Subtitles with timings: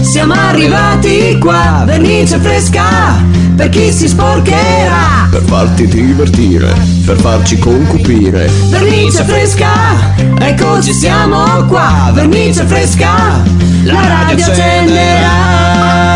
[0.00, 1.82] Siamo arrivati qua.
[1.84, 3.22] Vernice fresca,
[3.56, 5.28] per chi si sporcherà.
[5.30, 6.72] Per farti divertire,
[7.04, 8.50] per farci concupire.
[8.68, 12.10] Vernice fresca, eccoci siamo qua.
[12.12, 13.42] Vernice fresca,
[13.84, 16.15] la radio accenderà.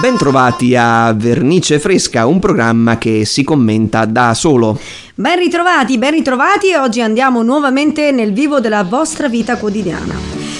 [0.00, 4.80] E ben trovati a Vernice Fresca, un programma che si commenta da solo.
[5.14, 10.14] Ben ritrovati, ben ritrovati oggi andiamo nuovamente nel vivo della vostra vita quotidiana.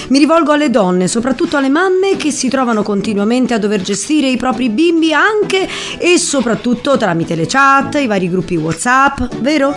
[0.09, 4.37] Mi rivolgo alle donne, soprattutto alle mamme che si trovano continuamente a dover gestire i
[4.37, 5.67] propri bimbi anche
[5.97, 9.73] e soprattutto tramite le chat, i vari gruppi WhatsApp, vero?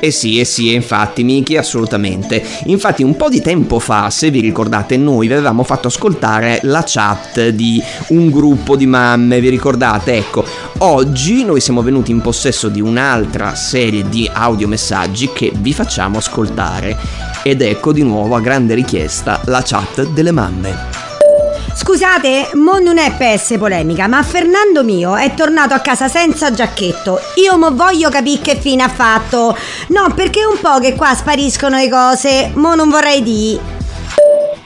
[0.00, 2.42] Eh sì, eh sì, infatti, Miki, assolutamente.
[2.66, 6.84] Infatti, un po' di tempo fa, se vi ricordate, noi vi avevamo fatto ascoltare la
[6.86, 10.14] chat di un gruppo di mamme, vi ricordate?
[10.14, 10.44] Ecco,
[10.78, 16.96] oggi noi siamo venuti in possesso di un'altra serie di audiomessaggi che vi facciamo ascoltare.
[17.42, 20.97] Ed ecco di nuovo a grande richiesta la chat delle mamme.
[21.80, 27.20] Scusate, mo non è essere polemica, ma Fernando mio è tornato a casa senza giacchetto.
[27.36, 29.56] Io mo voglio capire che fine ha fatto.
[29.86, 33.60] No, perché un po' che qua spariscono le cose, mo non vorrei dire.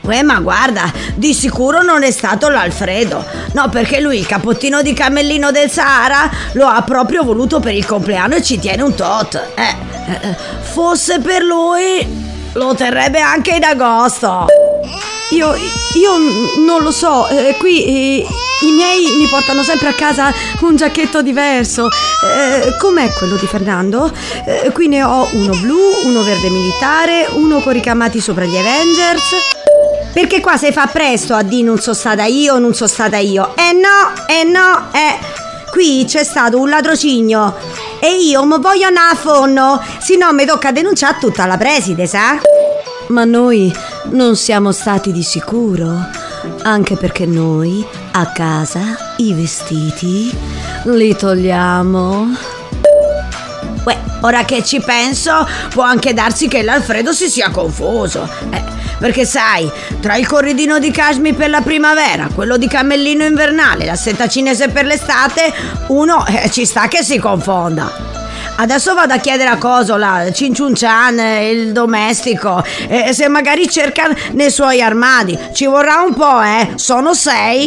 [0.01, 3.23] Uè, ma guarda, di sicuro non è stato l'Alfredo.
[3.53, 7.85] No, perché lui il capottino di camellino del Sahara lo ha proprio voluto per il
[7.85, 9.35] compleanno e ci tiene un tot.
[9.55, 9.75] Eh,
[10.13, 12.05] eh, fosse per lui,
[12.55, 14.47] lo terrebbe anche in agosto.
[15.33, 16.19] Io, io
[16.65, 18.27] non lo so, eh, qui eh,
[18.61, 21.89] i miei mi portano sempre a casa un giacchetto diverso.
[21.89, 24.13] Eh, com'è quello di Fernando?
[24.47, 29.23] Eh, qui ne ho uno blu, uno verde militare, uno con ricamati sopra gli Avengers.
[30.13, 33.55] Perché qua si fa presto a dire non sono stata io, non sono stata io.
[33.57, 35.41] Eh no, eh no, eh.
[35.71, 37.57] Qui c'è stato un ladrocigno
[37.99, 42.07] e io mi voglio andare a fondo, se no mi tocca denunciare tutta la preside,
[42.07, 42.39] sa?
[43.09, 43.73] Ma noi
[44.11, 46.09] non siamo stati di sicuro,
[46.63, 50.37] anche perché noi a casa i vestiti
[50.85, 52.37] li togliamo.
[53.85, 58.29] Uè, ora che ci penso, può anche darsi che l'Alfredo si sia confuso.
[58.51, 58.63] Eh,
[58.99, 59.71] perché sai,
[60.01, 64.69] tra il corridino di cashmere per la primavera, quello di camellino invernale, la seta cinese
[64.69, 65.53] per l'estate,
[65.89, 68.22] uno eh, ci sta che si confonda.
[68.63, 74.53] Adesso vado a chiedere a Cosola, Cinciun Chan, il domestico, e se magari cerca nei
[74.53, 75.37] suoi armadi.
[75.53, 76.75] Ci vorrà un po', eh?
[76.77, 77.67] Sono sei.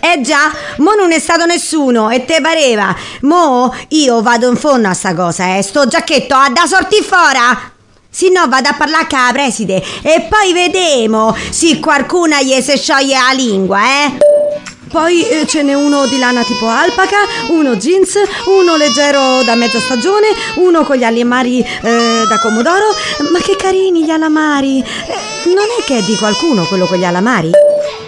[0.00, 2.94] Eh già, mo non è stato nessuno e te pareva.
[3.22, 5.62] Mo io vado in fondo a sta cosa, eh.
[5.62, 7.72] Sto giacchetto ha da sorti fora.
[8.08, 12.78] Se no vado a parlare con la preside e poi vedremo se qualcuno gli si
[12.78, 14.27] scioglie la lingua, eh.
[14.88, 17.18] Poi eh, ce n'è uno di lana tipo alpaca,
[17.48, 18.14] uno jeans,
[18.46, 22.94] uno leggero da mezza stagione, uno con gli alamari eh, da comodoro.
[23.30, 24.80] Ma che carini gli alamari!
[24.80, 27.50] Eh, non è che è di qualcuno quello con gli alamari?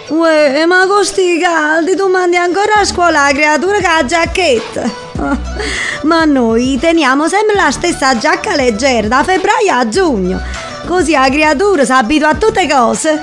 [0.07, 4.89] Uè, ma con sti caldi tu mandi ancora a scuola la creatura che ha giacchetta.
[6.03, 10.41] Ma noi teniamo sempre la stessa giacca leggera da febbraio a giugno.
[10.85, 13.21] Così la creatura si abitua a tutte cose.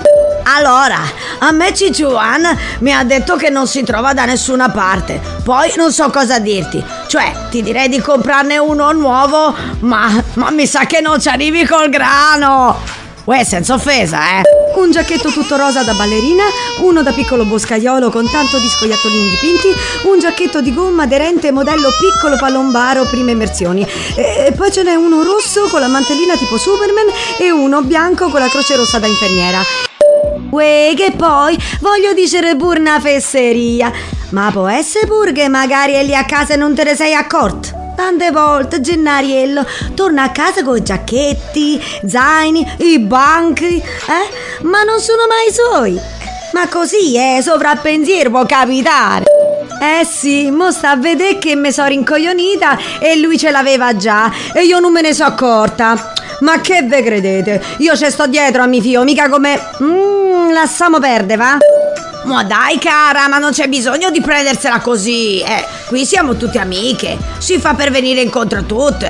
[0.57, 0.99] Allora,
[1.41, 5.21] a me Cicciuan mi ha detto che non si trova da nessuna parte.
[5.45, 6.83] Poi non so cosa dirti.
[7.07, 11.67] Cioè, ti direi di comprarne uno nuovo, ma, ma mi sa che non ci arrivi
[11.67, 12.81] col grano.
[13.25, 14.43] Uè, senza offesa, eh.
[14.77, 16.45] Un giacchetto tutto rosa da ballerina,
[16.79, 19.69] uno da piccolo boscaiolo con tanto di scoiattolini dipinti,
[20.05, 23.87] un giacchetto di gomma aderente modello piccolo palombaro prime immersioni.
[24.17, 27.07] E poi ce n'è uno rosso con la mantellina tipo Superman
[27.37, 29.88] e uno bianco con la croce rossa da infermiera.
[30.51, 33.93] Uè, che poi voglio dire pure una fesseria.
[34.31, 37.15] Ma può essere pure che magari è lì a casa e non te ne sei
[37.15, 37.77] accorto?
[37.97, 44.63] Tante volte Gennariello torna a casa con giacchetti, zaini, i banchi, eh?
[44.65, 46.01] Ma non sono mai suoi.
[46.53, 49.25] Ma così, eh, sovrappensiero può capitare.
[49.81, 54.31] Eh sì, mo sta a vedere che mi sono rincoglionita e lui ce l'aveva già
[54.53, 56.15] e io non me ne sono accorta.
[56.41, 57.63] Ma che ve credete?
[57.79, 59.59] Io ci sto dietro a mio figlio, mica come...
[59.81, 61.59] Mmm, lasciamo perdere, va?
[62.25, 65.41] Ma dai cara, ma non c'è bisogno di prendersela così.
[65.41, 67.17] Eh, qui siamo tutte amiche.
[67.39, 69.09] Si fa per venire incontro a tutte.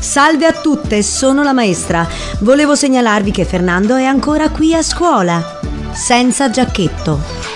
[0.00, 2.06] Salve a tutte, sono la maestra.
[2.40, 5.60] Volevo segnalarvi che Fernando è ancora qui a scuola,
[5.92, 7.47] senza giacchetto.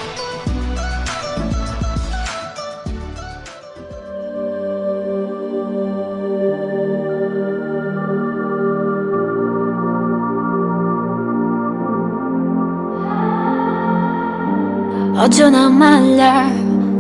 [15.23, 16.51] Oggi ho una maglia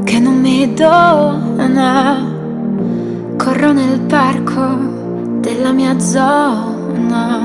[0.04, 2.24] che non mi dona
[3.36, 7.40] Corro nemico della mia zona.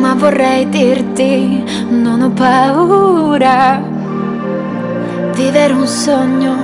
[0.00, 3.82] Ma vorrei dirti, non ho paura.
[5.34, 6.54] Vivere un sogno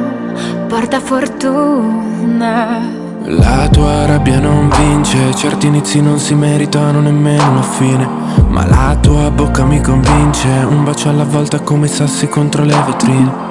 [0.69, 2.79] porta fortuna.
[3.25, 8.16] La tua rabbia non vince, certi inizi non si meritano nemmeno la fine.
[8.49, 12.75] Ma la tua bocca mi convince, un bacio alla volta come i sassi contro le
[12.87, 13.45] vetrine.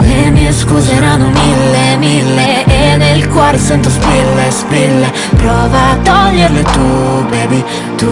[0.00, 5.10] Le mie scuse erano mille, mille E nel cuore sento spille, spille.
[5.36, 7.64] Prova a toglierle tu, baby,
[7.96, 8.10] tu,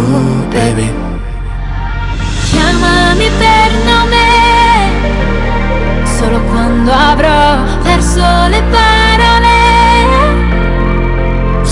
[0.48, 0.90] baby.
[2.50, 4.22] Chiamami per nome
[6.04, 9.51] Solo quando avrò perso le parole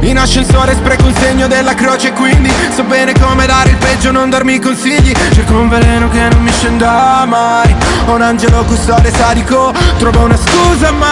[0.00, 4.30] in ascensore spreco il segno della croce quindi So bene come dare il peggio, non
[4.30, 5.12] darmi consigli.
[5.32, 7.74] Cerco un veleno che non mi scenda mai.
[8.06, 11.10] Ho un angelo custode sadico Trovo una scusa ma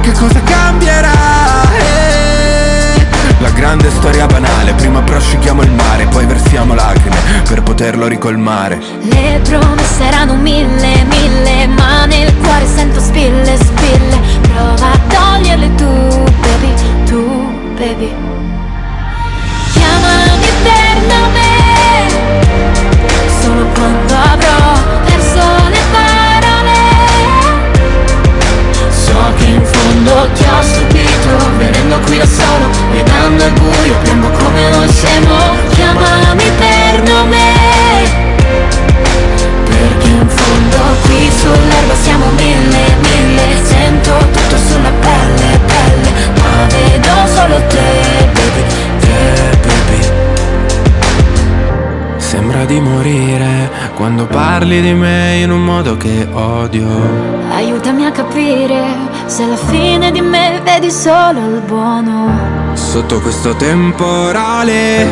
[0.00, 1.12] Che cosa cambierà?
[1.78, 3.06] Eh,
[3.38, 7.16] La grande storia banale Prima prosciughiamo il mare Poi versiamo lacrime
[7.48, 8.78] Per poterlo ricolmare.
[9.02, 14.18] Le promesse erano mille, mille Ma nel cuore sento spille, spille.
[14.42, 15.84] Prova a toglierle tu,
[16.40, 16.74] baby,
[17.80, 18.12] baby
[19.72, 21.48] Chiamami per nome
[23.40, 24.60] Solo quando avrò
[25.06, 26.78] perso le parole.
[28.90, 34.28] So che in fondo ti ho stupito Venendo qui da solo Guidando il buio Piombo
[34.28, 35.49] come noi siamo
[52.70, 56.86] di morire Quando parli di me in un modo che odio.
[57.50, 58.80] Aiutami a capire
[59.26, 62.72] Se alla fine di me vedi solo il buono.
[62.74, 65.04] Sotto questo temporale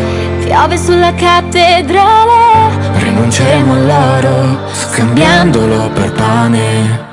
[0.44, 2.76] Piove sulla cattedrale.
[2.96, 7.07] Rinunceremo all'oro Scambiandolo per pane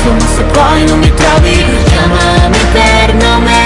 [0.00, 3.58] posto Ma se poi non mi trovi Chiamami per nome.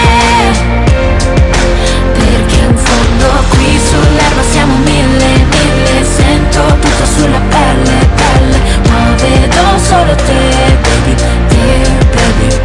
[2.13, 6.05] Perché in fondo qui sull'erba siamo mille, mille.
[6.05, 8.59] Sento tutto sulla pelle, pelle
[8.89, 11.15] Ma vedo solo te, baby,
[11.49, 12.63] te, baby.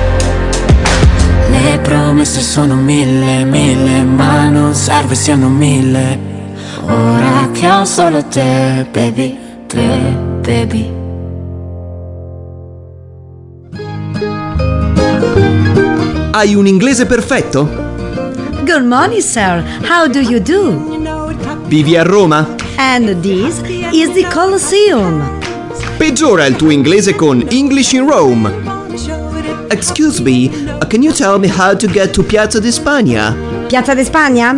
[1.52, 6.28] Le promesse sono mille, mille Ma non serve siano mille.
[6.86, 9.38] Ora che ho solo te, baby,
[9.68, 10.99] te, baby
[16.32, 17.68] Hai un inglese perfetto?
[18.64, 19.64] Good morning, sir.
[19.84, 20.78] How do you do?
[21.68, 22.56] Vivi a Roma?
[22.78, 25.40] And this is the Colosseum.
[25.98, 28.52] Peggiora il tuo inglese con English in Rome.
[29.70, 30.50] Excuse me,
[30.88, 33.49] can you tell me how to get to Piazza di Spagna?
[33.70, 34.56] Piazza di Spagna?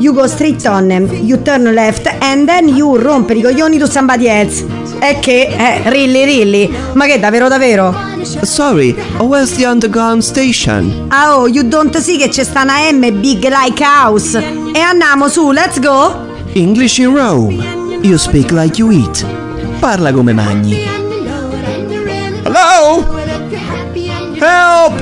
[0.00, 4.26] You go straight on, you turn left and then you rompe i coglioni to somebody
[4.26, 4.66] else.
[4.98, 5.46] E che?
[5.46, 6.76] Eh, really, really?
[6.94, 7.94] Ma che davvero davvero?
[8.42, 11.06] Sorry, where's the underground station?
[11.10, 14.36] Ah oh, you don't see che c'è sta una M big like house.
[14.36, 16.26] E andiamo su, let's go.
[16.54, 17.54] English in Rome.
[18.02, 19.24] You speak like you eat.
[19.78, 20.82] Parla come magni.
[22.42, 23.06] Hello?
[24.40, 25.00] Help!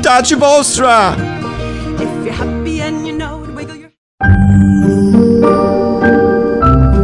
[0.00, 1.35] Touch vostra!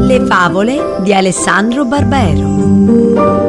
[0.00, 3.41] Le favole di Alessandro Barbero.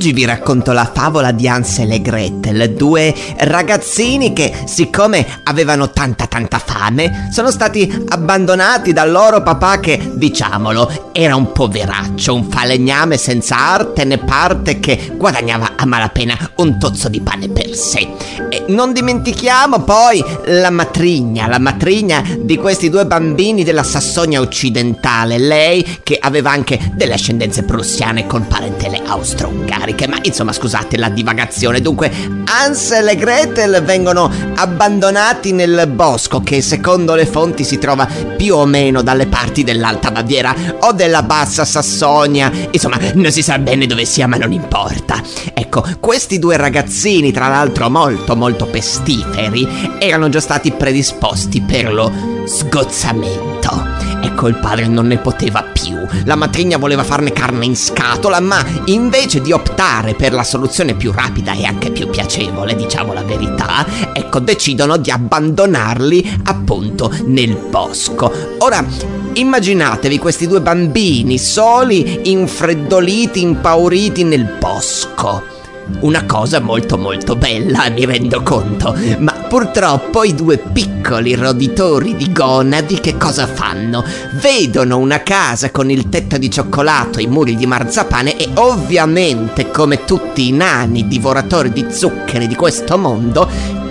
[0.00, 6.24] Oggi vi racconto la favola di Hansel e Gretel, due ragazzini che, siccome avevano tanta
[6.24, 13.18] tanta fame, sono stati abbandonati dal loro papà che, diciamolo, era un poveraccio, un falegname
[13.18, 18.08] senza arte né parte che guadagnava a malapena un tozzo di pane per sé.
[18.48, 25.36] E non dimentichiamo poi la matrigna, la matrigna di questi due bambini della Sassonia occidentale,
[25.36, 29.88] lei che aveva anche delle ascendenze prussiane con parentele austro-ungariche.
[29.94, 30.08] Cariche.
[30.08, 31.80] Ma insomma, scusate la divagazione.
[31.80, 32.10] Dunque,
[32.44, 38.06] Ansel e Gretel vengono abbandonati nel bosco che secondo le fonti si trova
[38.36, 42.50] più o meno dalle parti dell'Alta Baviera o della Bassa Sassonia.
[42.70, 45.22] Insomma, non si sa bene dove sia, ma non importa.
[45.54, 52.12] Ecco, questi due ragazzini, tra l'altro molto molto pestiferi, erano già stati predisposti per lo
[52.46, 53.89] sgozzamento.
[54.22, 55.96] Ecco, il padre non ne poteva più.
[56.24, 61.12] La matrigna voleva farne carne in scatola, ma invece di optare per la soluzione più
[61.12, 68.32] rapida e anche più piacevole, diciamo la verità, ecco, decidono di abbandonarli appunto nel bosco.
[68.58, 68.84] Ora,
[69.32, 75.58] immaginatevi questi due bambini soli, infreddoliti, impauriti nel bosco.
[76.00, 82.32] Una cosa molto molto bella, mi rendo conto, ma purtroppo i due piccoli roditori di
[82.32, 84.02] gonadi che cosa fanno?
[84.40, 89.70] Vedono una casa con il tetto di cioccolato e i muri di marzapane e ovviamente,
[89.70, 93.48] come tutti i nani divoratori di zuccheri di questo mondo,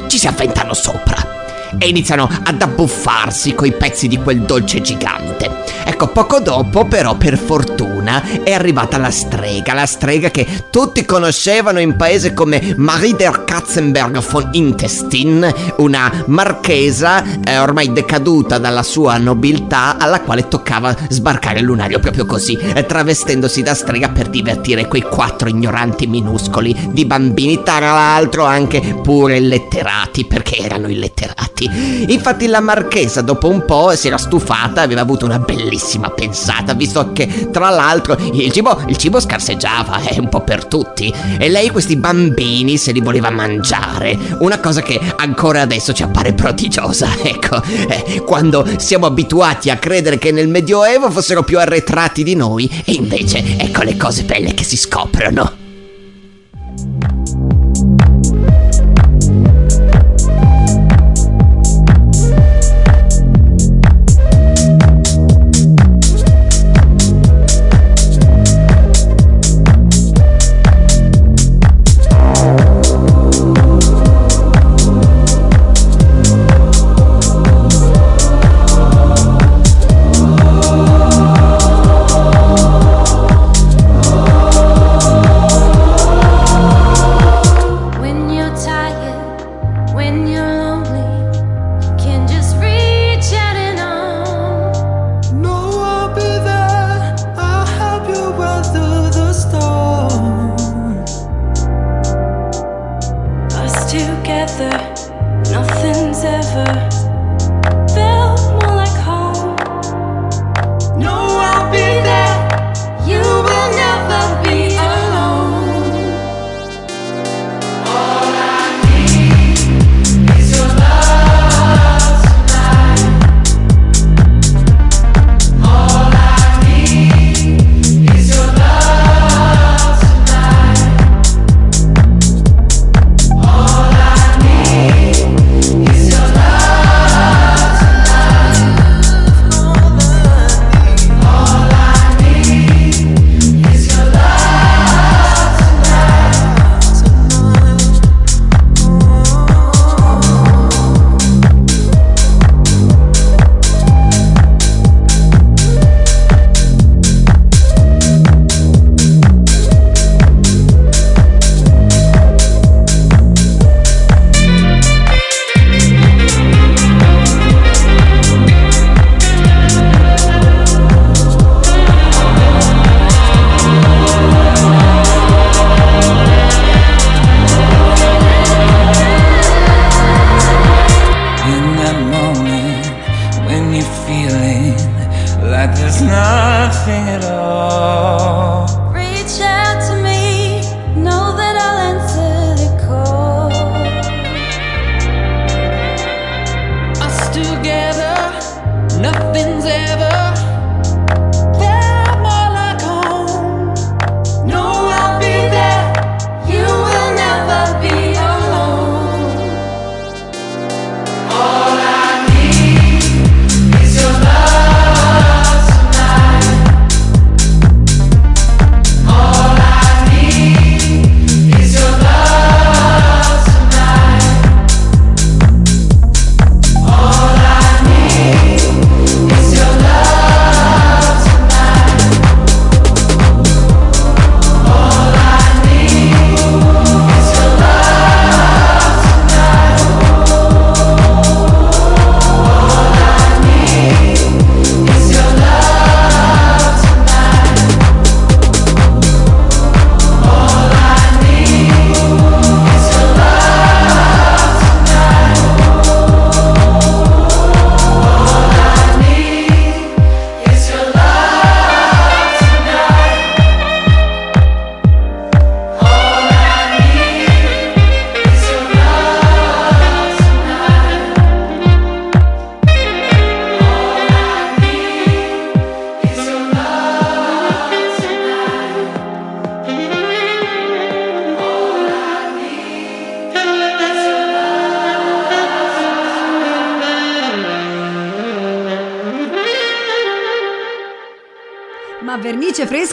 [0.08, 1.29] ci si avventano sopra
[1.78, 5.68] e iniziano ad abbuffarsi coi pezzi di quel dolce gigante.
[5.86, 11.80] Ecco, poco dopo, però, per fortuna, è arrivata la strega, la strega che tutti conoscevano
[11.80, 19.18] in paese come Marie der Katzenberg von Intestin, una marchesa eh, ormai decaduta dalla sua
[19.18, 24.88] nobiltà, alla quale toccava sbarcare il lunario proprio così, eh, travestendosi da strega per divertire
[24.88, 31.59] quei quattro ignoranti minuscoli di bambini, tra l'altro anche pure illetterati, perché erano illetterati.
[31.66, 37.12] Infatti la marchesa dopo un po' si era stufata, aveva avuto una bellissima pensata, visto
[37.12, 41.70] che tra l'altro il cibo, il cibo scarseggiava, è un po' per tutti, e lei
[41.70, 47.62] questi bambini se li voleva mangiare, una cosa che ancora adesso ci appare prodigiosa, ecco,
[47.64, 52.94] eh, quando siamo abituati a credere che nel Medioevo fossero più arretrati di noi, e
[52.94, 55.69] invece ecco le cose belle che si scoprono.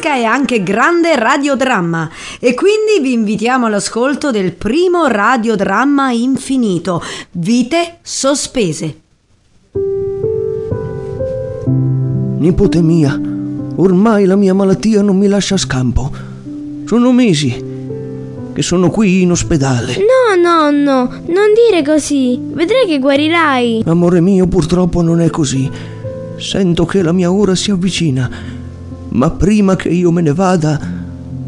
[0.07, 2.09] Fresca è anche grande radiodramma
[2.39, 9.01] e quindi vi invitiamo all'ascolto del primo radiodramma infinito, Vite sospese.
[12.39, 13.21] Nipote mia,
[13.75, 16.13] ormai la mia malattia non mi lascia scampo.
[16.85, 17.65] Sono mesi
[18.53, 19.97] che sono qui in ospedale.
[19.97, 22.39] No, nonno, non dire così.
[22.41, 23.83] Vedrai che guarirai.
[23.87, 25.69] Amore mio, purtroppo non è così.
[26.37, 28.56] Sento che la mia ora si avvicina.
[29.17, 30.79] Ma prima che io me ne vada,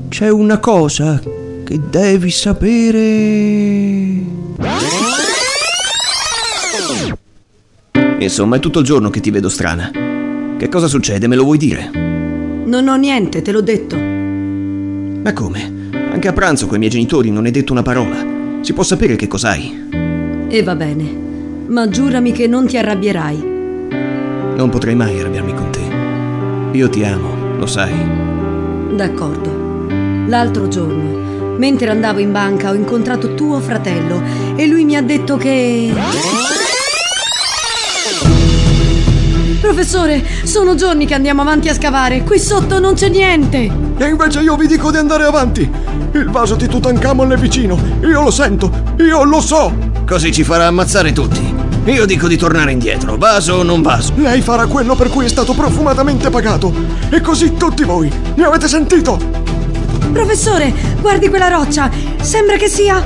[0.09, 1.21] c'è una cosa
[1.65, 3.03] che devi sapere.
[8.21, 9.91] Insomma, è tutto il giorno che ti vedo strana.
[10.57, 11.27] Che cosa succede?
[11.27, 11.91] Me lo vuoi dire?
[12.65, 13.97] Non ho niente, te l'ho detto.
[13.97, 15.91] Ma come?
[16.11, 18.17] Anche a pranzo con i miei genitori non hai detto una parola.
[18.63, 20.47] Si può sapere che cos'hai?
[20.49, 21.05] E va bene,
[21.67, 23.45] ma giurami che non ti arrabbierai.
[24.57, 26.77] Non potrei mai arrabbiarmi con te.
[26.77, 27.93] Io ti amo, lo sai.
[28.95, 29.87] D'accordo.
[30.29, 34.23] L'altro giorno, mentre andavo in banca, ho incontrato tuo fratello
[34.55, 35.93] e lui mi ha detto che...
[39.61, 42.23] Professore, sono giorni che andiamo avanti a scavare.
[42.23, 43.71] Qui sotto non c'è niente.
[43.99, 45.69] E invece io vi dico di andare avanti.
[46.13, 47.79] Il vaso di Tutankhamon è vicino.
[48.03, 48.71] Io lo sento.
[48.99, 49.75] Io lo so.
[50.07, 51.58] Così ci farà ammazzare tutti.
[51.89, 54.13] Io dico di tornare indietro, vaso o non vaso.
[54.17, 56.71] Lei farà quello per cui è stato profumatamente pagato.
[57.09, 58.13] E così tutti voi.
[58.35, 59.19] Mi avete sentito?
[60.13, 60.71] Professore,
[61.01, 61.91] guardi quella roccia.
[62.21, 63.03] Sembra che sia...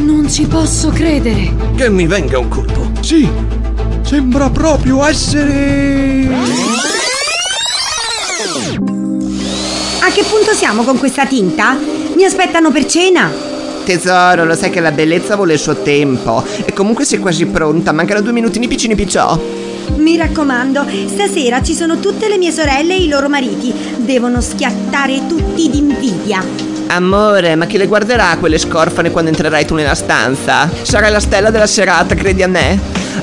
[0.00, 1.54] Non ci posso credere.
[1.76, 2.90] Che mi venga un colpo.
[3.00, 3.28] Sì.
[4.02, 6.28] Sembra proprio essere...
[10.00, 11.78] A che punto siamo con questa tinta?
[12.16, 13.51] Mi aspettano per cena?
[13.84, 16.44] Tesoro, lo sai che la bellezza vuole il suo tempo.
[16.64, 19.40] E comunque sei quasi pronta, mancano due minutini piccini picciò.
[19.96, 23.72] Mi raccomando, stasera ci sono tutte le mie sorelle e i loro mariti.
[23.96, 26.42] Devono schiattare tutti d'invidia.
[26.88, 30.70] Amore, ma chi le guarderà quelle scorfane quando entrerai tu nella stanza?
[30.82, 32.78] Sarai la stella della serata, credi a me?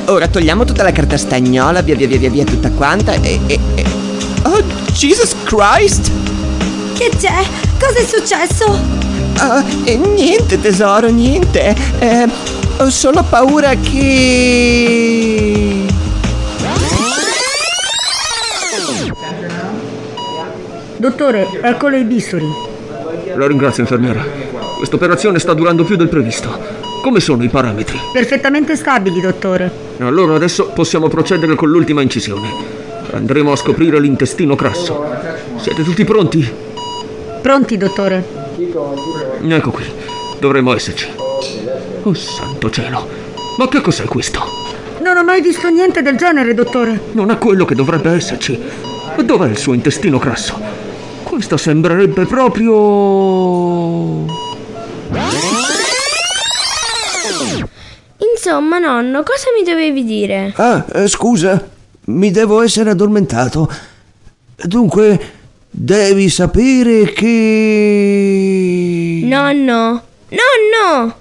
[0.06, 3.60] Ora togliamo tutta la carta stagnola, via via via via, via tutta quanta e, e,
[3.76, 3.86] e...
[4.44, 6.12] Oh, Jesus Christ!
[6.98, 7.44] Che c'è?
[7.80, 8.99] Cosa è successo?
[9.42, 11.74] Ah, e niente tesoro, niente.
[12.00, 12.28] Eh,
[12.78, 15.86] ho solo paura che...
[20.98, 22.46] Dottore, eccolo i bisturi.
[23.36, 24.22] La ringrazio, infermiera.
[24.76, 26.50] Questa operazione sta durando più del previsto.
[27.02, 27.98] Come sono i parametri?
[28.12, 29.72] Perfettamente stabili, dottore.
[30.00, 32.50] Allora adesso possiamo procedere con l'ultima incisione.
[33.14, 35.02] Andremo a scoprire l'intestino grasso.
[35.56, 36.46] Siete tutti pronti?
[37.42, 38.39] Pronti, dottore?
[38.62, 39.86] Ecco qui.
[40.40, 41.08] Dovremmo esserci.
[42.04, 43.08] Oh santo cielo.
[43.58, 44.42] Ma che cos'è questo?
[45.02, 47.00] Non ho mai visto niente del genere, dottore.
[47.14, 48.60] Non è quello che dovrebbe esserci.
[49.24, 50.60] Dov'è il suo intestino grasso?
[51.24, 54.26] Questa sembrerebbe proprio...
[58.34, 60.54] Insomma, nonno, cosa mi dovevi dire?
[60.56, 61.66] Ah, eh, scusa.
[62.06, 63.72] Mi devo essere addormentato.
[64.56, 65.39] Dunque,
[65.70, 68.50] devi sapere che...
[69.24, 70.04] Nonno!
[70.30, 71.16] Nonno!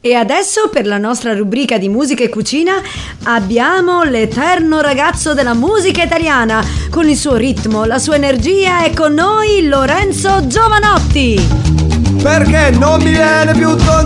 [0.00, 2.80] E adesso per la nostra rubrica di musica e cucina
[3.24, 6.64] abbiamo l'eterno ragazzo della musica italiana.
[6.90, 11.40] Con il suo ritmo, la sua energia è con noi Lorenzo Giovanotti.
[12.22, 14.05] Perché non mi viene più tondo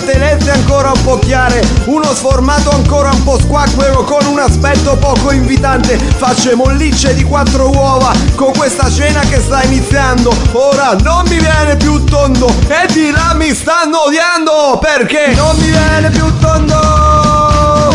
[0.00, 1.62] lesse ancora un po' chiare?
[1.84, 5.98] Uno sformato ancora un po' squacquero Con un aspetto poco invitante.
[5.98, 10.34] Facce mollicce di quattro uova Con questa cena che sta iniziando.
[10.52, 15.70] Ora non mi viene più tondo E di là mi stanno odiando Perché non mi
[15.70, 17.92] viene più tondo.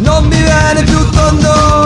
[0.00, 1.83] Non mi viene più tondo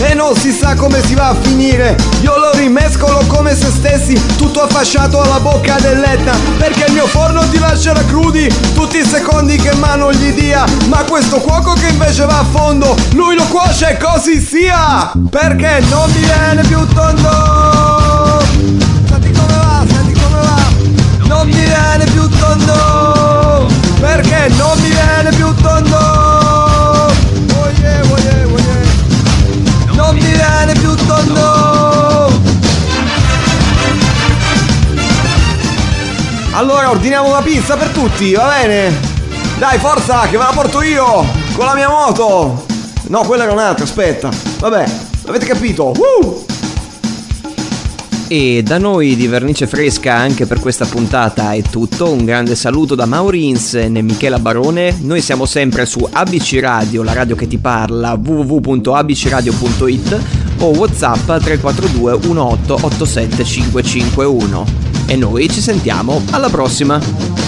[0.00, 1.96] E non si sa come si va a finire.
[2.22, 7.48] Io lo rimescolo come se stessi Tutto affasciato alla bocca dell'Etna Perché il mio forno
[7.48, 10.64] ti lascerà crudi Tutti i secondi che mano gli dia.
[10.88, 15.82] Ma questo cuoco che invece va a fondo Lui lo cuoce e così sia Perché
[15.88, 18.42] non mi viene più tondo.
[19.08, 21.26] Senti come va, senti come va.
[21.26, 23.66] Non mi viene più tondo
[24.00, 26.37] Perché non mi viene più tondo
[29.98, 32.30] Non mi viene più tondo
[36.52, 38.96] Allora ordiniamo una pizza per tutti, va bene?
[39.58, 41.26] Dai, forza, che ve la porto io!
[41.56, 42.64] Con la mia moto!
[43.08, 44.30] No, quella era un'altra, aspetta.
[44.60, 44.84] Vabbè,
[45.26, 45.92] avete capito?
[45.96, 46.46] Uh!
[48.30, 52.12] E da noi di Vernice Fresca anche per questa puntata è tutto.
[52.12, 54.94] Un grande saluto da Maurins e Michela Barone.
[55.00, 60.20] Noi siamo sempre su ABC Radio, la radio che ti parla, www.abcradio.it
[60.58, 64.66] o WhatsApp 342 1887 551.
[65.06, 67.47] E noi ci sentiamo alla prossima!